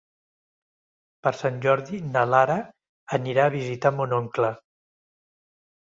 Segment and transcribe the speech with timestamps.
[1.27, 2.57] Per Sant Jordi na Lara
[3.19, 4.51] anirà a visitar mon oncle.